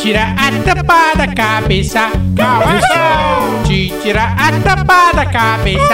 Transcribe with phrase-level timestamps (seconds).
[0.00, 2.10] tira a tampa da cabeça.
[2.34, 3.66] Cabeça!
[3.66, 5.88] Te tira a tampa da cabeça.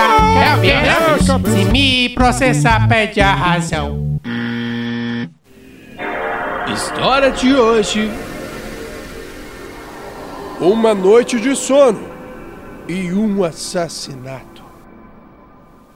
[0.44, 1.40] Cabeça!
[1.50, 4.20] Se me processar, pede a razão.
[6.72, 8.10] História de hoje:
[10.60, 12.08] Uma noite de sono
[12.88, 14.62] e um assassinato.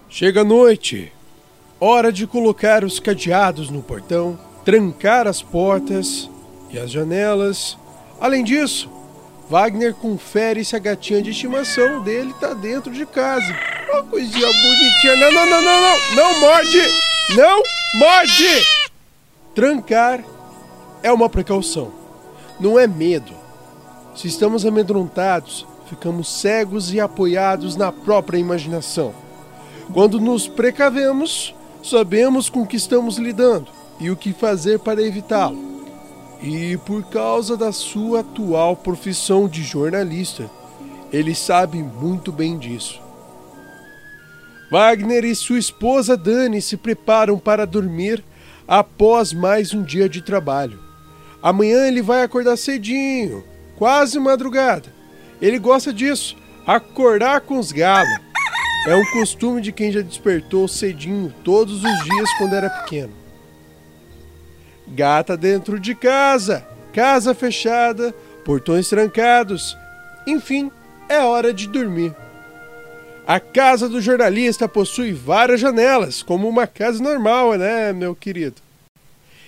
[0.08, 1.12] Chega a noite,
[1.79, 6.29] hora de colocar os cadeados no portão, trancar as portas
[6.70, 7.78] e as janelas.
[8.20, 8.91] Além disso,
[9.48, 13.52] Wagner confere se a gatinha de estimação dele tá dentro de casa.
[13.91, 15.16] Uma coisinha bonitinha.
[15.16, 16.15] Não, não, não, não, não!
[16.15, 16.83] Não morde!
[17.37, 17.62] Não
[17.95, 18.66] morde!
[19.55, 20.23] Trancar
[21.02, 21.92] é uma precaução,
[22.61, 23.33] não é medo.
[24.14, 29.14] Se estamos amedrontados, ficamos cegos e apoiados na própria imaginação.
[29.92, 35.70] Quando nos precavemos, sabemos com que estamos lidando e o que fazer para evitá-lo.
[36.42, 40.50] E por causa da sua atual profissão de jornalista,
[41.12, 43.00] ele sabe muito bem disso.
[44.70, 48.24] Wagner e sua esposa Dani se preparam para dormir
[48.66, 50.78] após mais um dia de trabalho.
[51.42, 53.44] Amanhã ele vai acordar cedinho,
[53.77, 54.94] quase madrugada.
[55.42, 58.19] Ele gosta disso, acordar com os galos.
[58.86, 63.19] É um costume de quem já despertou cedinho todos os dias quando era pequeno.
[64.91, 69.77] Gata dentro de casa, casa fechada, portões trancados.
[70.27, 70.70] Enfim,
[71.08, 72.14] é hora de dormir.
[73.27, 78.56] A casa do jornalista possui várias janelas, como uma casa normal, né, meu querido?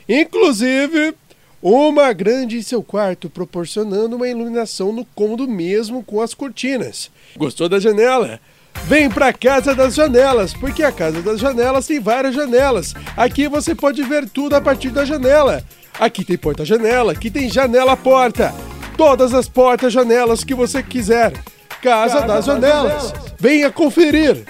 [0.08, 1.14] Inclusive,
[1.60, 7.10] uma grande em seu quarto, proporcionando uma iluminação no cômodo mesmo com as cortinas.
[7.36, 8.40] Gostou da janela?
[8.86, 12.94] Vem pra Casa das Janelas, porque a Casa das Janelas tem várias janelas.
[13.16, 15.62] Aqui você pode ver tudo a partir da janela.
[15.98, 18.52] Aqui tem porta-janela, aqui tem janela-porta.
[18.96, 21.32] Todas as portas-janelas que você quiser.
[21.80, 23.02] Casa, Casa das, das janelas.
[23.08, 23.32] janelas.
[23.38, 24.44] Venha conferir.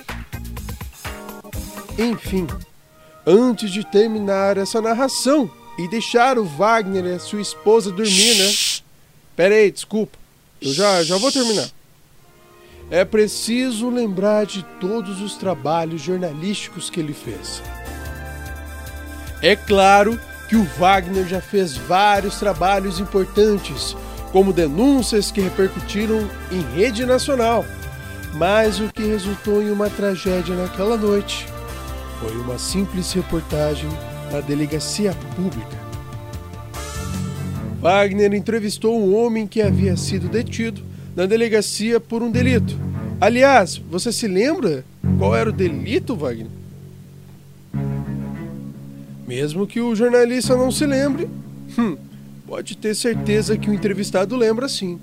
[1.98, 2.46] Enfim,
[3.26, 8.52] antes de terminar essa narração e deixar o Wagner e a sua esposa dormir, né?
[9.36, 10.18] Pera aí, desculpa.
[10.60, 11.68] Eu já, já vou terminar.
[12.90, 17.62] É preciso lembrar de todos os trabalhos jornalísticos que ele fez.
[19.40, 23.96] É claro que o Wagner já fez vários trabalhos importantes,
[24.30, 27.64] como denúncias que repercutiram em rede nacional.
[28.34, 31.46] Mas o que resultou em uma tragédia naquela noite
[32.20, 33.88] foi uma simples reportagem
[34.30, 35.76] na delegacia pública.
[37.80, 40.81] Wagner entrevistou um homem que havia sido detido
[41.14, 42.76] na delegacia por um delito.
[43.20, 44.84] Aliás, você se lembra
[45.18, 46.48] qual era o delito, Wagner?
[49.26, 51.28] Mesmo que o jornalista não se lembre,
[51.78, 51.96] hum,
[52.46, 54.98] pode ter certeza que o entrevistado lembra sim.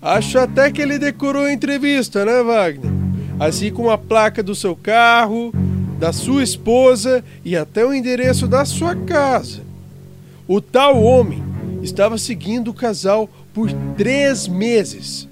[0.00, 2.90] Acho até que ele decorou a entrevista, né, Wagner?
[3.38, 5.52] Assim como a placa do seu carro,
[5.98, 9.60] da sua esposa e até o endereço da sua casa.
[10.48, 11.42] O tal homem
[11.82, 15.28] estava seguindo o casal por três meses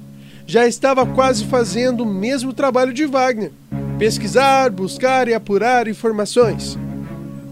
[0.51, 3.53] já estava quase fazendo o mesmo trabalho de Wagner:
[4.01, 6.77] pesquisar, buscar e apurar informações.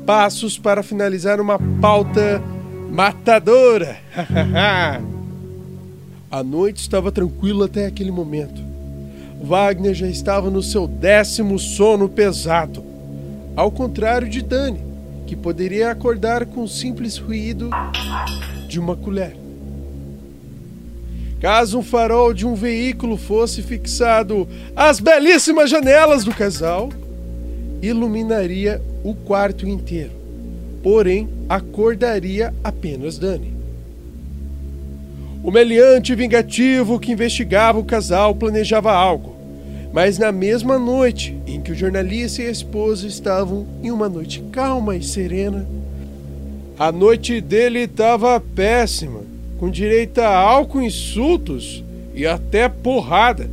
[0.04, 2.42] Passos para finalizar uma pauta
[2.91, 3.98] matadora.
[6.28, 8.60] A noite estava tranquila até aquele momento.
[9.41, 12.84] Wagner já estava no seu décimo sono pesado,
[13.54, 14.81] ao contrário de Dani,
[15.25, 17.70] que poderia acordar com o simples ruído
[18.66, 19.47] de uma colher.
[21.41, 26.88] Caso um farol de um veículo fosse fixado às belíssimas janelas do casal,
[27.81, 30.10] iluminaria o quarto inteiro,
[30.82, 33.54] porém acordaria apenas Dani.
[35.44, 39.37] O meliante vingativo que investigava o casal planejava algo,
[39.93, 44.43] mas na mesma noite em que o jornalista e a esposa estavam em uma noite
[44.50, 45.65] calma e serena,
[46.76, 51.84] a noite dele estava péssima com direito a álcool, insultos
[52.14, 53.50] e até porrada.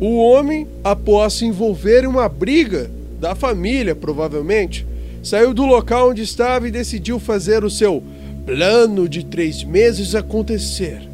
[0.00, 2.90] O homem, após se envolver em uma briga
[3.20, 4.84] da família, provavelmente,
[5.22, 8.02] saiu do local onde estava e decidiu fazer o seu
[8.44, 11.08] plano de três meses acontecer.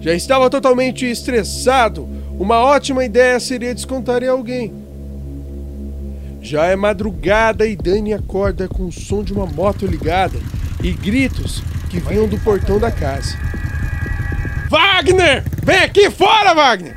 [0.00, 2.08] Já estava totalmente estressado,
[2.38, 4.72] uma ótima ideia seria descontar em alguém.
[6.40, 10.38] Já é madrugada e Dani acorda com o som de uma moto ligada
[10.80, 11.60] e gritos
[11.96, 13.38] que vinham do portão da casa.
[14.68, 15.42] Wagner!
[15.62, 16.94] Vem aqui fora, Wagner!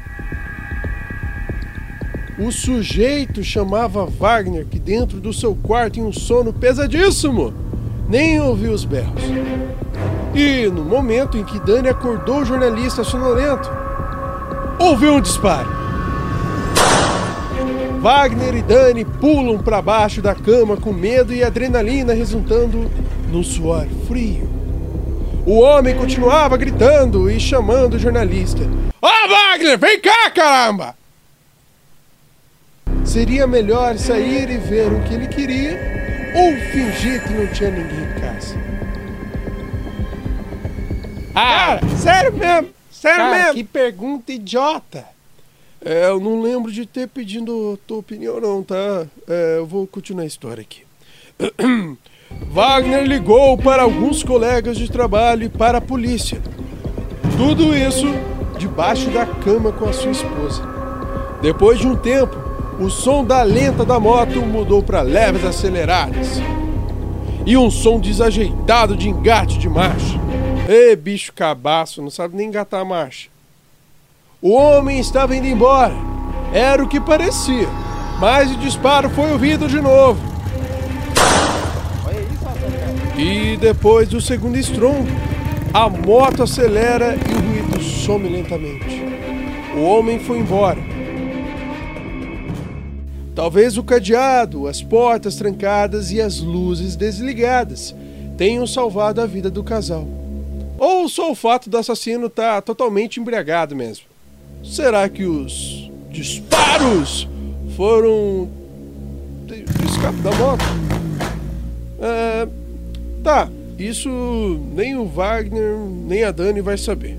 [2.37, 7.53] O sujeito chamava Wagner que dentro do seu quarto em um sono pesadíssimo.
[8.09, 9.23] nem ouviu os berros.
[10.33, 13.69] E no momento em que Dani acordou o jornalista sonolento,
[14.79, 15.69] ouviu um disparo.
[18.01, 22.89] Wagner e Dani pulam para baixo da cama com medo e adrenalina resultando
[23.31, 24.58] no suor frio.
[25.45, 28.61] O homem continuava gritando e chamando o jornalista.
[29.01, 30.95] Ó oh, Wagner, vem cá, caramba!
[33.05, 35.79] Seria melhor sair e ver o que ele queria
[36.35, 38.55] ou fingir que não tinha ninguém em casa.
[41.33, 43.53] Ah, sério mesmo, sério Cara, mesmo.
[43.53, 45.05] que pergunta idiota.
[45.83, 49.07] É, eu não lembro de ter pedido tua opinião, não, tá?
[49.27, 50.88] É, eu vou continuar a história aqui.
[52.51, 56.41] Wagner ligou para alguns colegas de trabalho e para a polícia.
[57.37, 58.07] Tudo isso
[58.57, 60.61] debaixo da cama com a sua esposa.
[61.41, 62.35] Depois de um tempo,
[62.79, 66.41] o som da lenta da moto mudou para leves aceleradas.
[67.45, 70.19] E um som desajeitado de engate de marcha.
[70.67, 73.29] Ê, bicho cabaço, não sabe nem engatar a marcha.
[74.41, 75.95] O homem estava indo embora.
[76.53, 77.67] Era o que parecia.
[78.19, 80.28] Mas o disparo foi ouvido de novo.
[83.19, 85.11] E depois do segundo estrondo,
[85.73, 89.03] a moto acelera e o ruído some lentamente.
[89.75, 90.79] O homem foi embora.
[93.35, 97.93] Talvez o cadeado, as portas trancadas e as luzes desligadas
[98.37, 100.07] tenham salvado a vida do casal.
[100.77, 104.05] Ou só o fato do assassino estar tá totalmente embriagado mesmo.
[104.63, 107.27] Será que os disparos
[107.75, 108.47] foram
[109.45, 110.63] do escape da moto?
[112.01, 112.47] É,
[113.23, 114.09] tá, isso
[114.75, 117.17] nem o Wagner nem a Dani vai saber.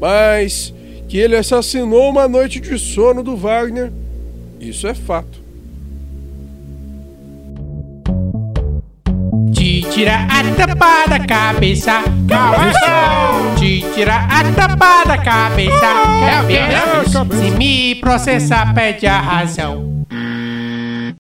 [0.00, 0.74] Mas
[1.08, 3.92] que ele assassinou uma noite de sono do Wagner,
[4.60, 5.44] isso é fato.
[9.52, 13.56] Te tira a tampa da cabeça, cabeça.
[13.56, 15.86] Te tira a tampa da cabeça,
[16.26, 17.26] cabeça.
[17.36, 19.93] Se me processar, pede a razão.